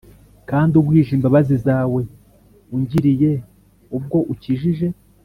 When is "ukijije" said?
4.33-4.87